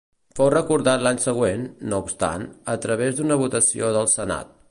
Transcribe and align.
Fou 0.37 0.47
recordat 0.53 1.03
l'any 1.07 1.19
següent, 1.25 1.67
no 1.91 1.99
obstant, 2.05 2.47
a 2.75 2.77
través 2.87 3.15
d'una 3.19 3.39
votació 3.45 3.93
del 3.99 4.09
senat. 4.19 4.59